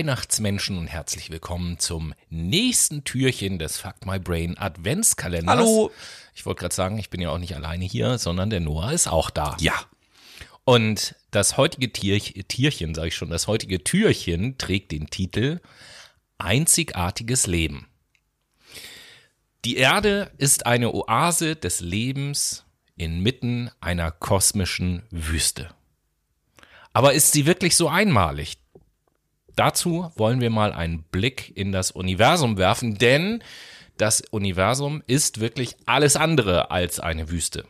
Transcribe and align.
Weihnachtsmenschen 0.00 0.78
und 0.78 0.86
herzlich 0.86 1.30
willkommen 1.30 1.78
zum 1.78 2.14
nächsten 2.30 3.04
Türchen 3.04 3.58
des 3.58 3.76
Fuck 3.76 4.06
My 4.06 4.18
Brain 4.18 4.56
Adventskalenders. 4.56 5.58
Hallo. 5.58 5.90
Ich 6.34 6.46
wollte 6.46 6.60
gerade 6.60 6.74
sagen, 6.74 6.96
ich 6.96 7.10
bin 7.10 7.20
ja 7.20 7.28
auch 7.28 7.38
nicht 7.38 7.54
alleine 7.54 7.84
hier, 7.84 8.16
sondern 8.16 8.48
der 8.48 8.60
Noah 8.60 8.92
ist 8.92 9.08
auch 9.08 9.28
da. 9.28 9.58
Ja. 9.60 9.74
Und 10.70 11.16
das 11.32 11.56
heutige 11.56 11.92
Tierch 11.92 12.44
Tierchen, 12.46 12.94
sage 12.94 13.08
ich 13.08 13.16
schon, 13.16 13.28
das 13.28 13.48
heutige 13.48 13.82
Türchen 13.82 14.56
trägt 14.56 14.92
den 14.92 15.08
Titel 15.08 15.58
Einzigartiges 16.38 17.48
Leben. 17.48 17.88
Die 19.64 19.78
Erde 19.78 20.30
ist 20.38 20.66
eine 20.66 20.94
Oase 20.94 21.56
des 21.56 21.80
Lebens 21.80 22.64
inmitten 22.96 23.72
einer 23.80 24.12
kosmischen 24.12 25.02
Wüste. 25.10 25.74
Aber 26.92 27.14
ist 27.14 27.32
sie 27.32 27.46
wirklich 27.46 27.74
so 27.74 27.88
einmalig? 27.88 28.58
Dazu 29.56 30.12
wollen 30.14 30.40
wir 30.40 30.50
mal 30.50 30.72
einen 30.72 31.02
Blick 31.02 31.50
in 31.56 31.72
das 31.72 31.90
Universum 31.90 32.58
werfen, 32.58 32.96
denn 32.96 33.42
das 33.96 34.20
Universum 34.20 35.02
ist 35.08 35.40
wirklich 35.40 35.74
alles 35.86 36.14
andere 36.14 36.70
als 36.70 37.00
eine 37.00 37.28
Wüste. 37.28 37.66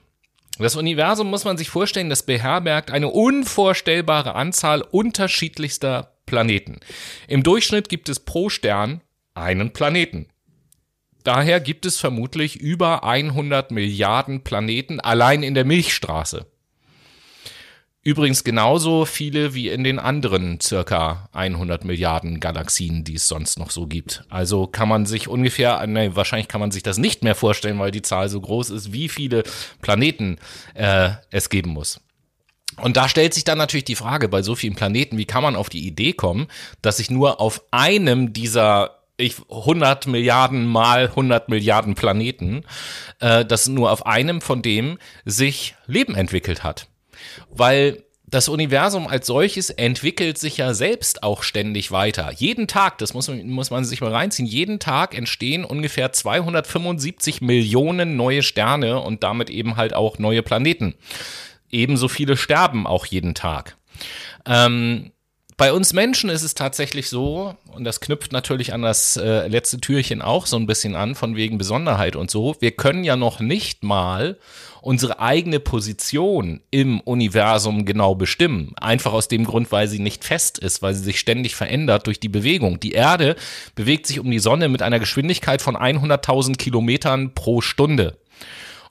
Das 0.61 0.77
Universum 0.77 1.31
muss 1.31 1.45
man 1.45 1.57
sich 1.57 1.71
vorstellen, 1.71 2.11
das 2.11 2.25
beherbergt 2.25 2.91
eine 2.91 3.09
unvorstellbare 3.09 4.35
Anzahl 4.35 4.83
unterschiedlichster 4.83 6.13
Planeten. 6.27 6.81
Im 7.29 7.43
Durchschnitt 7.43 7.89
gibt 7.89 8.09
es 8.11 8.21
pro 8.21 8.51
Stern 8.51 9.01
einen 9.35 9.73
Planeten. 9.73 10.27
Daher 11.25 11.61
gibt 11.61 11.87
es 11.87 11.99
vermutlich 11.99 12.57
über 12.57 13.05
100 13.05 13.71
Milliarden 13.71 14.43
Planeten 14.45 15.01
allein 15.01 15.43
in 15.43 15.55
der 15.55 15.65
Milchstraße. 15.65 16.47
Übrigens 18.03 18.45
genauso 18.45 19.05
viele 19.05 19.53
wie 19.53 19.69
in 19.69 19.85
den 19.85 19.99
anderen 19.99 20.59
circa 20.59 21.29
100 21.33 21.85
Milliarden 21.85 22.41
Galaxien, 22.41 23.05
die 23.05 23.17
es 23.17 23.29
sonst 23.29 23.59
noch 23.59 23.71
so 23.71 23.87
gibt. 23.87 24.25
Also 24.31 24.67
kann 24.67 24.89
man 24.89 25.05
sich 25.05 25.29
ungefähr, 25.29 25.87
nee, 25.87 26.11
wahrscheinlich 26.15 26.49
kann 26.49 26.63
man 26.63 26.71
sich 26.71 26.83
das 26.83 26.97
nicht 26.97 27.23
mehr 27.23 27.35
vorstellen, 27.35 27.79
weil 27.79 27.91
die 27.91 28.01
Zahl 28.01 28.31
so 28.31 28.41
groß 28.41 28.71
ist, 28.71 28.95
wie 28.95 29.11
viele 29.11 29.43
Planeten 29.83 30.39
äh, 30.73 31.11
es 31.31 31.51
geben 31.51 31.73
muss. 31.73 32.01
Und 32.81 32.97
da 32.97 33.07
stellt 33.07 33.35
sich 33.35 33.45
dann 33.45 33.59
natürlich 33.59 33.85
die 33.85 33.97
Frage 33.97 34.29
bei 34.29 34.41
so 34.41 34.55
vielen 34.55 34.77
Planeten, 34.77 35.19
wie 35.19 35.27
kann 35.27 35.43
man 35.43 35.55
auf 35.55 35.69
die 35.69 35.87
Idee 35.87 36.15
kommen, 36.15 36.47
dass 36.81 36.97
sich 36.97 37.11
nur 37.11 37.39
auf 37.39 37.63
einem 37.71 38.33
dieser 38.33 38.97
ich 39.19 39.35
100 39.51 40.07
Milliarden 40.07 40.67
mal 40.67 41.09
100 41.09 41.51
Milliarden 41.51 41.95
Planeten, 41.95 42.65
äh, 43.19 43.45
dass 43.45 43.69
nur 43.69 43.93
auf 43.93 44.07
einem 44.07 44.41
von 44.41 44.63
dem 44.63 44.97
sich 45.27 45.75
Leben 45.87 46.15
entwickelt 46.15 46.65
hat 46.65 46.90
weil 47.51 48.05
das 48.31 48.49
Universum 48.49 49.09
als 49.09 49.27
solches 49.27 49.71
entwickelt 49.71 50.39
sich 50.39 50.57
ja 50.57 50.73
selbst 50.73 51.23
auch 51.23 51.43
ständig 51.43 51.91
weiter. 51.91 52.31
Jeden 52.33 52.69
Tag, 52.69 52.99
das 52.99 53.13
muss 53.13 53.29
man, 53.29 53.49
muss 53.49 53.71
man 53.71 53.85
sich 53.85 54.01
mal 54.01 54.13
reinziehen, 54.13 54.47
jeden 54.47 54.79
Tag 54.79 55.17
entstehen 55.17 55.65
ungefähr 55.65 56.13
275 56.13 57.41
Millionen 57.41 58.17
neue 58.17 58.43
Sterne 58.43 59.01
und 59.01 59.25
damit 59.25 59.51
eben 59.51 59.77
halt 59.77 59.95
auch 59.95 60.19
neue 60.19 60.43
Planeten. 60.43 60.95
Ebenso 61.71 62.09
viele 62.09 62.37
sterben 62.37 62.87
auch 62.87 63.07
jeden 63.07 63.35
Tag. 63.35 63.77
Ähm, 64.47 65.11
bei 65.61 65.75
uns 65.75 65.93
Menschen 65.93 66.31
ist 66.31 66.43
es 66.43 66.55
tatsächlich 66.55 67.11
so, 67.11 67.55
und 67.73 67.85
das 67.85 68.01
knüpft 68.01 68.33
natürlich 68.33 68.73
an 68.73 68.81
das 68.81 69.19
äh, 69.19 69.47
letzte 69.47 69.79
Türchen 69.79 70.23
auch 70.23 70.47
so 70.47 70.57
ein 70.57 70.65
bisschen 70.65 70.97
an, 70.97 71.15
von 71.15 71.37
wegen 71.37 71.59
Besonderheit 71.59 72.17
und 72.17 72.31
so, 72.31 72.57
wir 72.61 72.71
können 72.71 73.05
ja 73.05 73.15
noch 73.15 73.41
nicht 73.41 73.85
mal 73.85 74.39
unsere 74.81 75.21
eigene 75.21 75.61
Position 75.61 76.63
im 76.71 77.01
Universum 77.01 77.85
genau 77.85 78.15
bestimmen. 78.15 78.73
Einfach 78.81 79.13
aus 79.13 79.29
dem 79.29 79.45
Grund, 79.45 79.71
weil 79.71 79.87
sie 79.87 79.99
nicht 79.99 80.25
fest 80.25 80.57
ist, 80.59 80.81
weil 80.81 80.95
sie 80.95 81.05
sich 81.05 81.21
ständig 81.21 81.55
verändert 81.55 82.07
durch 82.07 82.21
die 82.21 82.31
Bewegung. 82.31 82.81
Die 82.81 82.93
Erde 82.93 83.37
bewegt 83.75 84.07
sich 84.07 84.19
um 84.19 84.31
die 84.31 84.39
Sonne 84.39 84.71
mit 84.71 84.81
einer 84.81 84.99
Geschwindigkeit 84.99 85.61
von 85.61 85.77
100.000 85.77 86.57
Kilometern 86.57 87.35
pro 87.35 87.61
Stunde. 87.61 88.17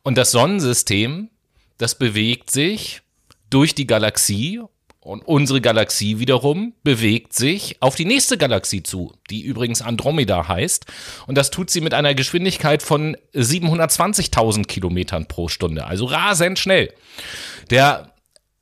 Und 0.04 0.20
das 0.20 0.30
Sonnensystem, 0.30 1.32
das 1.80 1.98
bewegt 1.98 2.52
sich 2.52 3.02
durch 3.50 3.74
die 3.74 3.88
Galaxie 3.88 4.62
und 5.10 5.28
unsere 5.28 5.60
Galaxie 5.60 6.20
wiederum 6.20 6.74
bewegt 6.84 7.34
sich 7.34 7.78
auf 7.82 7.96
die 7.96 8.06
nächste 8.06 8.38
Galaxie 8.38 8.84
zu, 8.84 9.14
die 9.30 9.42
übrigens 9.42 9.82
Andromeda 9.82 10.48
heißt. 10.48 10.86
Und 11.26 11.36
das 11.36 11.50
tut 11.50 11.70
sie 11.72 11.82
mit 11.82 11.94
einer 11.94 12.14
Geschwindigkeit 12.14 12.84
von 12.84 13.18
720.000 13.34 14.66
Kilometern 14.66 15.26
pro 15.26 15.48
Stunde, 15.48 15.86
also 15.86 16.06
rasend 16.06 16.60
schnell. 16.60 16.94
Der 17.72 18.14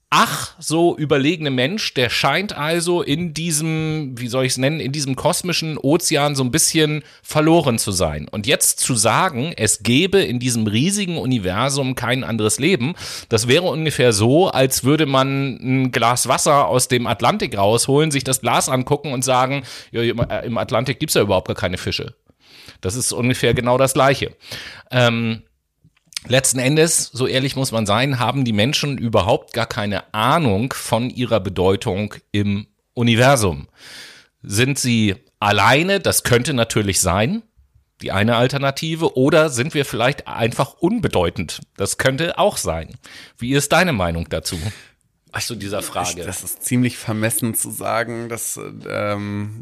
ach 0.09 0.55
so 0.57 0.97
überlegene 0.97 1.49
Mensch, 1.49 1.93
der 1.93 2.09
scheint 2.09 2.53
also 2.53 3.01
in 3.01 3.33
diesem, 3.33 4.13
wie 4.17 4.29
soll 4.29 4.45
ich 4.45 4.53
es 4.53 4.57
nennen, 4.57 4.79
in 4.79 4.93
diesem 4.93 5.17
kosmischen 5.17 5.77
Ozean 5.77 6.33
so 6.33 6.43
ein 6.43 6.51
bisschen 6.51 7.03
verloren 7.21 7.77
zu 7.77 7.91
sein. 7.91 8.27
Und 8.29 8.47
jetzt 8.47 8.79
zu 8.79 8.95
sagen, 8.95 9.53
es 9.57 9.83
gäbe 9.83 10.19
in 10.21 10.39
diesem 10.39 10.65
riesigen 10.65 11.17
Universum 11.17 11.95
kein 11.95 12.23
anderes 12.23 12.57
Leben, 12.57 12.95
das 13.27 13.49
wäre 13.49 13.65
ungefähr 13.65 14.13
so, 14.13 14.47
als 14.47 14.85
würde 14.85 15.05
man 15.05 15.57
ein 15.61 15.91
Glas 15.91 16.27
Wasser 16.27 16.67
aus 16.67 16.87
dem 16.87 17.05
Atlantik 17.05 17.57
rausholen, 17.57 18.09
sich 18.11 18.23
das 18.23 18.39
Glas 18.39 18.69
angucken 18.69 19.11
und 19.11 19.25
sagen, 19.25 19.63
ja, 19.91 20.01
im 20.01 20.57
Atlantik 20.57 20.99
gibt's 20.99 21.15
ja 21.15 21.21
überhaupt 21.21 21.47
gar 21.47 21.55
keine 21.55 21.77
Fische. 21.77 22.15
Das 22.79 22.95
ist 22.95 23.11
ungefähr 23.11 23.53
genau 23.53 23.77
das 23.77 23.93
Gleiche. 23.93 24.35
Ähm, 24.91 25.41
Letzten 26.25 26.59
Endes, 26.59 27.09
so 27.13 27.27
ehrlich 27.27 27.55
muss 27.55 27.71
man 27.71 27.85
sein, 27.85 28.19
haben 28.19 28.43
die 28.43 28.53
Menschen 28.53 28.97
überhaupt 28.97 29.53
gar 29.53 29.65
keine 29.67 30.13
Ahnung 30.13 30.73
von 30.73 31.09
ihrer 31.09 31.39
Bedeutung 31.39 32.15
im 32.31 32.67
Universum. 32.93 33.67
Sind 34.41 34.79
sie 34.79 35.15
alleine? 35.39 35.99
Das 35.99 36.23
könnte 36.23 36.53
natürlich 36.53 36.99
sein, 36.99 37.43
die 38.01 38.11
eine 38.11 38.35
Alternative. 38.35 39.15
Oder 39.15 39.49
sind 39.49 39.73
wir 39.73 39.85
vielleicht 39.85 40.27
einfach 40.27 40.73
unbedeutend? 40.73 41.61
Das 41.77 41.97
könnte 41.97 42.37
auch 42.37 42.57
sein. 42.57 42.95
Wie 43.37 43.53
ist 43.53 43.71
deine 43.71 43.93
Meinung 43.93 44.27
dazu? 44.29 44.57
Ach 45.31 45.41
so, 45.41 45.55
dieser 45.55 45.81
Frage. 45.81 46.23
das 46.23 46.43
ist 46.43 46.63
ziemlich 46.63 46.97
vermessen 46.97 47.53
zu 47.53 47.69
sagen, 47.69 48.27
dass 48.29 48.59
ähm, 48.89 49.59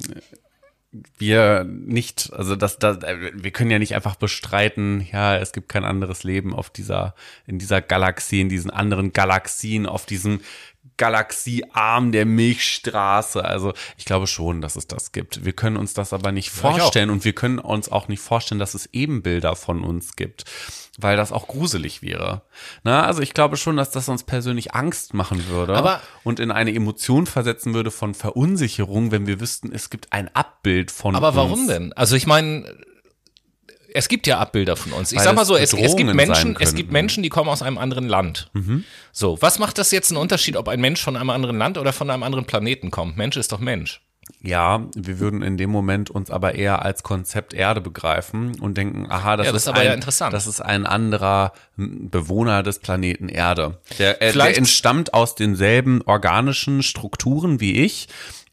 wir 1.18 1.64
nicht, 1.64 2.32
also 2.34 2.56
das, 2.56 2.80
das, 2.80 3.00
wir 3.02 3.52
können 3.52 3.72
ja 3.72 3.80
nicht 3.80 3.96
einfach 3.96 4.16
bestreiten, 4.16 5.08
ja, 5.12 5.38
es 5.38 5.52
gibt 5.52 5.70
kein 5.70 5.86
anderes 5.86 6.24
Leben 6.24 6.54
auf 6.54 6.70
dieser, 6.70 7.16
in 7.48 7.60
dieser 7.60 7.82
Galaxie, 7.82 8.42
in 8.42 8.50
diesen 8.50 8.72
anderen 8.72 9.14
Galaxien, 9.14 9.86
auf 9.86 10.06
diesem 10.06 10.42
Galaxiearm 10.98 12.12
der 12.12 12.26
Milchstraße. 12.26 13.44
Also 13.44 13.74
ich 13.98 14.06
glaube 14.06 14.28
schon, 14.28 14.62
dass 14.62 14.76
es 14.76 14.88
das 14.88 15.12
gibt. 15.12 15.46
Wir 15.46 15.54
können 15.54 15.78
uns 15.78 15.94
das 15.94 16.14
aber 16.14 16.32
nicht 16.32 16.50
vorstellen 16.50 17.10
und 17.10 17.26
wir 17.26 17.34
können 17.34 17.60
uns 17.60 17.92
auch 17.92 18.08
nicht 18.08 18.22
vorstellen, 18.22 18.60
dass 18.60 18.74
es 18.74 18.90
Ebenbilder 18.94 19.56
von 19.56 19.84
uns 19.84 20.16
gibt 20.16 20.46
weil 20.98 21.18
das 21.18 21.32
auch 21.32 21.48
gruselig 21.48 22.02
wäre. 22.02 22.44
Na, 22.84 23.04
also 23.06 23.22
ich 23.22 23.34
glaube 23.34 23.58
schon, 23.58 23.78
dass 23.78 23.92
das 23.92 24.08
uns 24.10 24.24
persönlich 24.24 24.74
Angst 24.74 25.14
machen 25.14 25.48
würde 25.50 25.76
aber 25.76 26.02
und 26.24 26.40
in 26.40 26.52
eine 26.52 26.74
Emotion 26.74 27.26
versetzen 27.26 27.74
würde 27.74 27.92
von 27.92 28.14
Verunsicherung, 28.14 29.12
wenn 29.12 29.28
wir 29.28 29.40
wüssten, 29.40 29.72
es 29.74 29.90
gibt 29.90 30.14
ein 30.14 30.34
Abbild 30.34 30.92
von 30.92 31.16
aber 31.16 31.30
uns. 31.30 31.38
Aber 31.38 31.50
warum 31.50 31.68
denn? 31.68 31.94
Also 31.94 32.16
ich 32.16 32.28
meine, 32.28 32.74
es 33.96 34.10
gibt 34.10 34.28
ja 34.28 34.40
Abbilder 34.40 34.76
von 34.76 34.92
uns. 34.92 35.12
Ich 35.12 35.18
weil 35.20 35.26
sag 35.26 35.36
mal 35.36 35.46
so, 35.46 35.56
es, 35.56 35.74
es, 35.74 35.96
gibt 35.96 36.14
Menschen, 36.14 36.58
es 36.60 36.76
gibt 36.76 36.92
Menschen, 36.92 37.24
die 37.24 37.30
kommen 37.30 37.50
aus 37.50 37.62
einem 37.62 37.78
anderen 37.78 38.08
Land. 38.08 38.50
Mhm. 38.54 38.84
So, 39.12 39.38
was 39.42 39.58
macht 39.58 39.78
das 39.78 39.92
jetzt 39.92 40.12
einen 40.12 40.18
Unterschied, 40.18 40.58
ob 40.58 40.68
ein 40.68 40.82
Mensch 40.82 41.02
von 41.02 41.16
einem 41.16 41.30
anderen 41.30 41.58
Land 41.58 41.78
oder 41.78 41.94
von 41.94 42.10
einem 42.10 42.24
anderen 42.24 42.46
Planeten 42.46 42.92
kommt? 42.92 43.18
Mensch 43.18 43.38
ist 43.38 43.52
doch 43.52 43.60
Mensch. 43.60 44.02
Ja, 44.42 44.88
wir 44.96 45.20
würden 45.20 45.44
in 45.44 45.56
dem 45.58 45.70
Moment 45.70 46.10
uns 46.10 46.32
aber 46.32 46.56
eher 46.56 46.84
als 46.84 47.04
Konzept 47.04 47.54
Erde 47.54 47.80
begreifen 47.80 48.60
und 48.60 48.76
denken, 48.76 49.06
aha, 49.10 49.38
das, 49.38 49.46
ja, 49.48 49.52
das 49.52 49.68
ist, 49.68 49.74
ein, 49.74 50.02
ja 50.02 50.30
das 50.30 50.48
ist 50.48 50.62
ein 50.62 50.86
anderer 50.86 51.54
Bewohner 51.78 52.64
des 52.64 52.80
Planeten 52.80 53.30
Erde. 53.30 53.80
Der, 54.00 54.22
äh, 54.22 54.34
der 54.34 54.58
entstammt 54.58 55.14
aus 55.14 55.36
denselben 55.36 56.02
organischen 56.02 56.82
Strukturen 56.82 57.60
wie 57.60 57.84
ich 57.84 58.08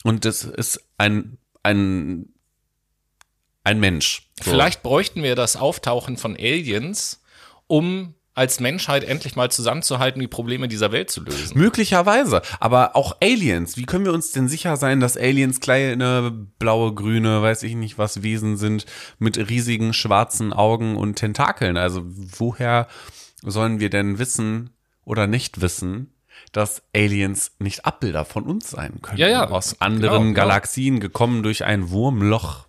und 0.05 0.25
das 0.27 0.45
ist 0.45 0.85
ein, 0.99 1.39
ein, 1.63 2.32
ein 3.65 3.81
Mensch. 3.81 4.29
So. 4.43 4.51
Vielleicht 4.51 4.83
bräuchten 4.83 5.23
wir 5.23 5.37
das 5.37 5.57
Auftauchen 5.57 6.17
von 6.17 6.37
Aliens, 6.37 7.23
um 7.67 8.15
als 8.35 8.61
Menschheit 8.61 9.05
endlich 9.05 9.37
mal 9.37 9.51
zusammenzuhalten, 9.51 10.21
die 10.21 10.29
Probleme 10.29 10.67
dieser 10.67 10.91
Welt 10.91 11.11
zu 11.11 11.23
lösen. 11.23 11.59
Möglicherweise. 11.59 12.41
Aber 12.61 12.97
auch 12.97 13.17
Aliens. 13.21 13.77
Wie 13.77 13.85
können 13.85 14.07
wir 14.07 14.15
uns 14.15 14.33
denn 14.33 14.49
sicher 14.49 14.77
sein, 14.77 15.01
dass 15.01 15.19
Aliens 15.19 15.61
kleine, 15.61 16.31
blaue, 16.59 16.95
grüne, 16.95 17.43
weiß 17.43 17.63
ich 17.65 17.75
nicht 17.75 17.99
was 17.99 18.23
Wesen 18.23 18.57
sind, 18.57 18.87
mit 19.19 19.37
riesigen 19.37 19.93
schwarzen 19.93 20.55
Augen 20.55 20.97
und 20.97 21.17
Tentakeln? 21.17 21.77
Also 21.77 22.03
woher 22.05 22.89
sollen 23.43 23.81
wir 23.81 23.91
denn 23.91 24.19
wissen 24.19 24.71
oder 25.05 25.27
nicht 25.27 25.61
wissen, 25.61 26.15
dass 26.53 26.83
Aliens 26.95 27.53
nicht 27.59 27.85
Abbilder 27.85 28.25
von 28.25 28.45
uns 28.45 28.71
sein 28.71 29.01
können. 29.01 29.19
Ja, 29.19 29.29
ja. 29.29 29.49
Aus 29.49 29.81
anderen 29.81 30.29
genau, 30.29 30.35
Galaxien 30.35 30.97
genau. 30.97 31.07
gekommen 31.07 31.43
durch 31.43 31.65
ein 31.65 31.91
Wurmloch 31.91 32.67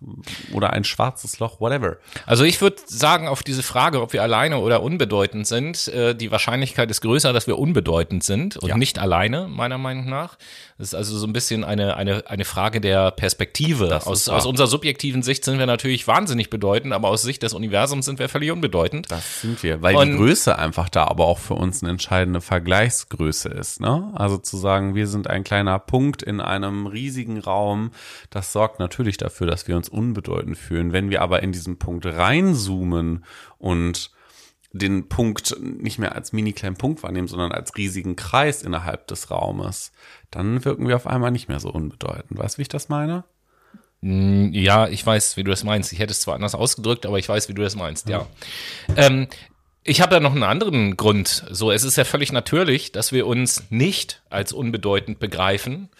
oder 0.52 0.72
ein 0.72 0.84
schwarzes 0.84 1.38
Loch, 1.38 1.60
whatever. 1.60 1.96
Also 2.26 2.44
ich 2.44 2.60
würde 2.60 2.76
sagen, 2.86 3.28
auf 3.28 3.42
diese 3.42 3.62
Frage, 3.62 4.00
ob 4.00 4.12
wir 4.12 4.22
alleine 4.22 4.58
oder 4.58 4.82
unbedeutend 4.82 5.46
sind, 5.46 5.88
äh, 5.88 6.14
die 6.14 6.30
Wahrscheinlichkeit 6.30 6.90
ist 6.90 7.00
größer, 7.00 7.32
dass 7.32 7.46
wir 7.46 7.58
unbedeutend 7.58 8.24
sind 8.24 8.56
und 8.56 8.68
ja. 8.68 8.76
nicht 8.76 8.98
alleine, 8.98 9.48
meiner 9.48 9.78
Meinung 9.78 10.08
nach. 10.08 10.36
Das 10.78 10.88
ist 10.88 10.94
also 10.94 11.18
so 11.18 11.26
ein 11.26 11.32
bisschen 11.32 11.62
eine, 11.62 11.96
eine, 11.96 12.28
eine 12.28 12.44
Frage 12.44 12.80
der 12.80 13.10
Perspektive. 13.10 14.00
Aus, 14.06 14.28
aus 14.28 14.46
unserer 14.46 14.66
subjektiven 14.66 15.22
Sicht 15.22 15.44
sind 15.44 15.58
wir 15.58 15.66
natürlich 15.66 16.08
wahnsinnig 16.08 16.50
bedeutend, 16.50 16.92
aber 16.92 17.08
aus 17.08 17.22
Sicht 17.22 17.42
des 17.42 17.54
Universums 17.54 18.06
sind 18.06 18.18
wir 18.18 18.28
völlig 18.28 18.50
unbedeutend. 18.50 19.10
Das 19.10 19.40
sind 19.40 19.62
wir, 19.62 19.82
weil 19.82 19.96
und 19.96 20.12
die 20.12 20.16
Größe 20.16 20.58
einfach 20.58 20.88
da 20.88 21.04
aber 21.04 21.26
auch 21.26 21.38
für 21.38 21.54
uns 21.54 21.82
eine 21.82 21.90
entscheidende 21.90 22.40
Vergleichsgröße 22.40 23.50
ist. 23.50 23.63
Ne? 23.80 24.12
Also 24.14 24.38
zu 24.38 24.56
sagen, 24.56 24.94
wir 24.94 25.06
sind 25.06 25.28
ein 25.28 25.44
kleiner 25.44 25.78
Punkt 25.78 26.22
in 26.22 26.40
einem 26.40 26.86
riesigen 26.86 27.38
Raum, 27.38 27.90
das 28.30 28.52
sorgt 28.52 28.78
natürlich 28.78 29.16
dafür, 29.16 29.46
dass 29.46 29.68
wir 29.68 29.76
uns 29.76 29.88
unbedeutend 29.88 30.56
fühlen. 30.56 30.92
Wenn 30.92 31.10
wir 31.10 31.22
aber 31.22 31.42
in 31.42 31.52
diesen 31.52 31.78
Punkt 31.78 32.06
reinzoomen 32.06 33.24
und 33.58 34.10
den 34.72 35.08
Punkt 35.08 35.56
nicht 35.60 35.98
mehr 35.98 36.16
als 36.16 36.32
mini 36.32 36.52
kleinen 36.52 36.76
Punkt 36.76 37.02
wahrnehmen, 37.02 37.28
sondern 37.28 37.52
als 37.52 37.76
riesigen 37.76 38.16
Kreis 38.16 38.62
innerhalb 38.62 39.06
des 39.06 39.30
Raumes, 39.30 39.92
dann 40.30 40.64
wirken 40.64 40.88
wir 40.88 40.96
auf 40.96 41.06
einmal 41.06 41.30
nicht 41.30 41.48
mehr 41.48 41.60
so 41.60 41.70
unbedeutend. 41.70 42.38
Weißt 42.38 42.56
du, 42.56 42.58
wie 42.58 42.62
ich 42.62 42.68
das 42.68 42.88
meine? 42.88 43.24
Mm, 44.00 44.52
ja, 44.52 44.88
ich 44.88 45.06
weiß, 45.06 45.36
wie 45.36 45.44
du 45.44 45.50
das 45.50 45.62
meinst. 45.62 45.92
Ich 45.92 46.00
hätte 46.00 46.10
es 46.10 46.20
zwar 46.20 46.34
anders 46.34 46.56
ausgedrückt, 46.56 47.06
aber 47.06 47.18
ich 47.18 47.28
weiß, 47.28 47.48
wie 47.48 47.54
du 47.54 47.62
das 47.62 47.76
meinst, 47.76 48.08
ja. 48.08 48.26
ja. 48.88 48.94
Ähm, 48.96 49.28
ich 49.84 50.00
habe 50.00 50.14
da 50.14 50.20
noch 50.20 50.32
einen 50.32 50.42
anderen 50.42 50.96
Grund. 50.96 51.44
So, 51.50 51.70
es 51.70 51.84
ist 51.84 51.96
ja 51.96 52.04
völlig 52.04 52.32
natürlich, 52.32 52.90
dass 52.90 53.12
wir 53.12 53.26
uns 53.26 53.64
nicht 53.70 54.22
als 54.30 54.52
unbedeutend 54.52 55.18
begreifen. 55.18 55.90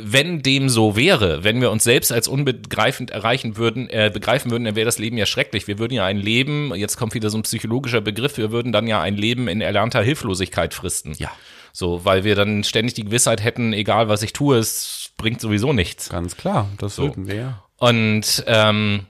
Wenn 0.00 0.42
dem 0.42 0.68
so 0.68 0.94
wäre, 0.94 1.42
wenn 1.42 1.60
wir 1.60 1.72
uns 1.72 1.82
selbst 1.82 2.12
als 2.12 2.28
unbegreifend 2.28 3.10
erreichen 3.10 3.56
würden, 3.56 3.90
äh, 3.90 4.12
begreifen 4.14 4.52
würden, 4.52 4.64
dann 4.64 4.76
wäre 4.76 4.84
das 4.84 5.00
Leben 5.00 5.18
ja 5.18 5.26
schrecklich. 5.26 5.66
Wir 5.66 5.80
würden 5.80 5.94
ja 5.94 6.04
ein 6.04 6.18
Leben, 6.18 6.72
jetzt 6.76 6.96
kommt 6.96 7.14
wieder 7.14 7.30
so 7.30 7.38
ein 7.38 7.42
psychologischer 7.42 8.00
Begriff, 8.00 8.38
wir 8.38 8.52
würden 8.52 8.70
dann 8.70 8.86
ja 8.86 9.00
ein 9.00 9.16
Leben 9.16 9.48
in 9.48 9.60
erlernter 9.60 10.00
Hilflosigkeit 10.00 10.72
fristen. 10.72 11.14
Ja. 11.18 11.32
So, 11.72 12.04
weil 12.04 12.22
wir 12.22 12.36
dann 12.36 12.62
ständig 12.62 12.94
die 12.94 13.04
Gewissheit 13.04 13.42
hätten, 13.42 13.72
egal 13.72 14.08
was 14.08 14.22
ich 14.22 14.32
tue, 14.32 14.58
es 14.58 15.10
bringt 15.16 15.40
sowieso 15.40 15.72
nichts. 15.72 16.08
Ganz 16.10 16.36
klar, 16.36 16.68
das 16.78 16.94
so. 16.94 17.02
würden 17.02 17.26
wir 17.26 17.34
ja. 17.34 17.64
Und 17.78 18.44
ähm, 18.46 19.06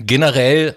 generell 0.00 0.76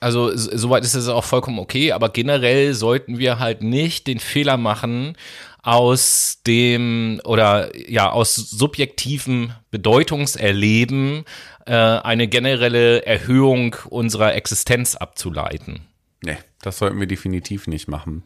also 0.00 0.34
soweit 0.34 0.84
ist 0.84 0.94
es 0.94 1.08
auch 1.08 1.24
vollkommen 1.24 1.58
okay, 1.58 1.92
aber 1.92 2.08
generell 2.08 2.74
sollten 2.74 3.18
wir 3.18 3.38
halt 3.38 3.62
nicht 3.62 4.06
den 4.06 4.18
Fehler 4.18 4.56
machen, 4.56 5.14
aus 5.62 6.38
dem 6.46 7.20
oder 7.24 7.70
ja 7.88 8.10
aus 8.10 8.34
subjektivem 8.34 9.52
Bedeutungserleben 9.70 11.24
äh, 11.66 11.74
eine 11.74 12.28
generelle 12.28 13.04
Erhöhung 13.04 13.76
unserer 13.88 14.34
Existenz 14.34 14.94
abzuleiten. 14.96 15.80
Nee, 16.22 16.38
das 16.62 16.78
sollten 16.78 17.00
wir 17.00 17.06
definitiv 17.06 17.66
nicht 17.66 17.88
machen. 17.88 18.24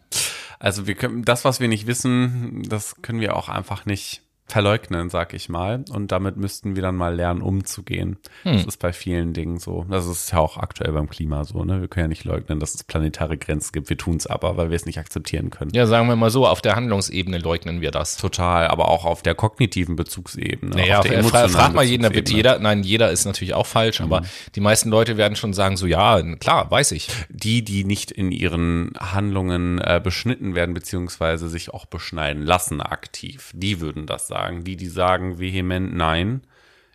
Also 0.59 0.87
wir 0.87 0.95
können 0.95 1.25
das, 1.25 1.45
was 1.45 1.61
wir 1.61 1.69
nicht 1.69 1.87
wissen, 1.87 2.63
das 2.69 3.03
können 3.03 3.21
wir 3.21 3.37
auch 3.37 3.49
einfach 3.49 3.85
nicht 3.85 4.23
verleugnen, 4.47 5.09
sag 5.09 5.33
ich 5.33 5.49
mal. 5.49 5.85
Und 5.91 6.13
damit 6.13 6.37
müssten 6.37 6.77
wir 6.77 6.83
dann 6.83 6.97
mal 6.97 7.15
lernen, 7.15 7.41
umzugehen. 7.41 8.19
Hm. 8.43 8.53
Das 8.53 8.67
ist 8.67 8.77
bei 8.79 8.93
vielen 8.93 9.33
Dingen 9.33 9.59
so. 9.59 9.87
Das 9.89 10.07
ist 10.07 10.33
ja 10.33 10.39
auch 10.39 10.59
aktuell 10.59 10.93
beim 10.93 11.09
Klima 11.09 11.45
so. 11.45 11.65
Ne? 11.65 11.81
Wir 11.81 11.89
können 11.89 12.05
ja 12.05 12.09
nicht 12.09 12.25
leugnen, 12.25 12.61
dass 12.61 12.75
es 12.75 12.85
planetare 12.85 13.39
Grenzen 13.39 13.73
gibt. 13.73 13.89
Wir 13.89 13.97
tun 13.97 14.17
es 14.17 14.27
aber, 14.27 14.57
weil 14.57 14.69
wir 14.69 14.77
es 14.77 14.85
nicht 14.85 14.99
akzeptieren 14.99 15.51
können. 15.51 15.71
Ja, 15.73 15.87
sagen 15.87 16.09
wir 16.09 16.17
mal 16.17 16.31
so, 16.31 16.47
auf 16.47 16.61
der 16.61 16.77
Handlungsebene 16.77 17.39
leugnen 17.39 17.81
wir 17.81 17.91
das. 17.91 18.17
Total, 18.19 18.69
aber 18.69 18.89
auch 18.89 19.07
auf 19.07 19.23
der 19.23 19.35
kognitiven 19.35 19.97
Bezugsebene. 19.97 20.77
Naja, 20.77 20.99
auf 20.99 21.07
der 21.07 21.25
fra 21.25 21.49
frag 21.49 21.75
mal 21.75 21.85
jeden, 21.85 22.03
da 22.03 22.15
wird 22.15 22.29
jeder, 22.29 22.59
nein, 22.59 22.83
jeder 22.83 23.11
ist 23.11 23.25
natürlich 23.25 23.55
auch 23.55 23.67
falsch, 23.67 24.01
mhm. 24.01 24.07
aber 24.07 24.27
die 24.55 24.61
meisten 24.61 24.91
Leute 24.91 25.17
werden 25.17 25.37
schon 25.37 25.55
sagen, 25.55 25.77
so 25.77 25.87
ja, 25.87 26.21
klar, 26.37 26.71
weiß 26.71 26.93
ich. 26.93 27.09
Die, 27.31 27.65
die 27.65 27.85
nicht 27.85 28.11
in 28.11 28.31
ihren 28.31 28.93
Handlungen 28.99 29.79
äh, 29.79 30.01
beschnitten 30.05 30.55
werden, 30.55 30.75
beziehungsweise 30.75 31.49
sich 31.49 31.73
auch 31.73 31.87
beschneiden 31.87 32.43
lassen 32.43 32.83
aktiv, 32.83 33.51
die 33.55 33.81
würden 33.81 34.07
das 34.07 34.27
sagen 34.27 34.34
sagen. 34.35 34.65
Die, 34.65 34.77
die 34.77 34.89
sagen 34.89 35.39
vehement 35.39 35.95
nein, 35.95 36.43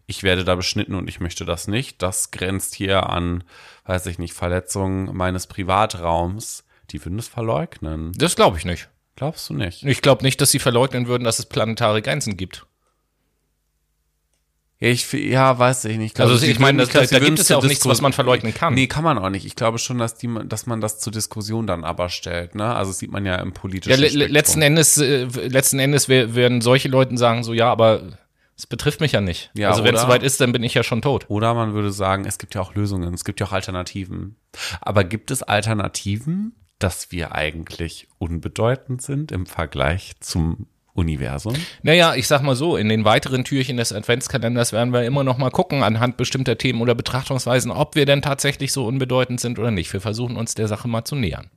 ich 0.05 0.23
werde 0.23 0.43
da 0.43 0.55
beschnitten 0.55 0.95
und 0.95 1.07
ich 1.07 1.19
möchte 1.19 1.45
das 1.45 1.67
nicht, 1.67 2.01
das 2.01 2.31
grenzt 2.31 2.75
hier 2.75 3.09
an, 3.09 3.43
weiß 3.85 4.07
ich 4.07 4.19
nicht, 4.19 4.33
Verletzungen 4.33 5.15
meines 5.15 5.47
Privatraums. 5.47 6.65
Die 6.89 7.03
würden 7.05 7.17
das 7.17 7.27
verleugnen. 7.27 8.11
Das 8.17 8.35
glaube 8.35 8.57
ich 8.57 8.65
nicht. 8.65 8.89
Glaubst 9.15 9.49
du 9.49 9.53
nicht? 9.53 9.83
Ich 9.83 10.01
glaube 10.01 10.23
nicht, 10.23 10.41
dass 10.41 10.51
sie 10.51 10.59
verleugnen 10.59 11.07
würden, 11.07 11.23
dass 11.23 11.39
es 11.39 11.45
planetare 11.45 12.01
Grenzen 12.01 12.37
gibt. 12.37 12.65
Ja, 14.81 14.87
ich, 14.87 15.11
ja, 15.11 15.59
weiß 15.59 15.85
ich 15.85 15.97
nicht. 15.97 16.17
Ich 16.17 16.21
also 16.21 16.45
ich 16.45 16.57
meine, 16.57 16.85
da, 16.85 17.05
da 17.05 17.19
gibt 17.19 17.37
es 17.37 17.49
ja 17.49 17.57
auch 17.57 17.63
nichts, 17.63 17.85
was 17.85 17.99
man 17.99 18.13
verleugnen 18.13 18.53
kann. 18.53 18.73
Nee, 18.73 18.87
kann 18.87 19.03
man 19.03 19.17
auch 19.17 19.29
nicht. 19.29 19.45
Ich 19.45 19.57
glaube 19.57 19.77
schon, 19.77 19.97
dass, 19.97 20.15
die, 20.15 20.29
dass 20.45 20.67
man 20.67 20.79
das 20.79 20.99
zur 20.99 21.11
Diskussion 21.11 21.67
dann 21.67 21.83
aber 21.83 22.07
stellt. 22.07 22.55
Ne? 22.55 22.73
Also 22.73 22.93
sieht 22.93 23.11
man 23.11 23.25
ja 23.25 23.35
im 23.35 23.51
politischen 23.51 24.01
ja, 24.01 24.09
le 24.09 24.27
letzten 24.27 24.61
Endes, 24.61 24.97
äh, 24.97 25.25
letzten 25.25 25.79
Endes 25.79 26.07
werden 26.07 26.61
solche 26.61 26.87
Leute 26.87 27.17
sagen 27.17 27.43
so, 27.43 27.51
ja, 27.51 27.69
aber 27.69 28.03
es 28.55 28.67
betrifft 28.67 29.01
mich 29.01 29.11
ja 29.11 29.19
nicht. 29.19 29.51
Ja, 29.53 29.69
also 29.69 29.83
wenn 29.83 29.95
es 29.95 30.01
soweit 30.01 30.23
ist, 30.23 30.39
dann 30.39 30.53
bin 30.53 30.63
ich 30.63 30.73
ja 30.73 30.83
schon 30.83 31.01
tot. 31.01 31.25
Oder 31.27 31.53
man 31.53 31.73
würde 31.73 31.91
sagen, 31.91 32.23
es 32.25 32.37
gibt 32.37 32.55
ja 32.55 32.61
auch 32.61 32.73
Lösungen, 32.73 33.13
es 33.13 33.25
gibt 33.25 33.41
ja 33.41 33.47
auch 33.47 33.51
Alternativen. 33.51 34.37
Aber 34.79 35.03
gibt 35.03 35.29
es 35.31 35.43
Alternativen, 35.43 36.55
dass 36.77 37.11
wir 37.11 37.35
eigentlich 37.35 38.07
unbedeutend 38.17 39.01
sind 39.01 39.33
im 39.33 39.45
Vergleich 39.45 40.13
zum 40.21 40.67
Universum? 40.93 41.55
Naja, 41.83 42.15
ich 42.15 42.27
sag 42.27 42.41
mal 42.41 42.55
so, 42.55 42.75
in 42.75 42.89
den 42.89 43.05
weiteren 43.05 43.43
Türchen 43.43 43.77
des 43.77 43.93
Adventskalenders 43.93 44.73
werden 44.73 44.91
wir 44.93 45.03
immer 45.03 45.23
noch 45.23 45.37
mal 45.37 45.51
gucken, 45.51 45.83
anhand 45.83 46.17
bestimmter 46.17 46.57
Themen 46.57 46.81
oder 46.81 46.95
Betrachtungsweisen, 46.95 47.71
ob 47.71 47.95
wir 47.95 48.05
denn 48.05 48.21
tatsächlich 48.21 48.71
so 48.71 48.85
unbedeutend 48.85 49.39
sind 49.39 49.59
oder 49.59 49.71
nicht. 49.71 49.91
Wir 49.93 50.01
versuchen 50.01 50.35
uns 50.35 50.55
der 50.55 50.67
Sache 50.67 50.87
mal 50.87 51.05
zu 51.05 51.15
nähern. 51.15 51.47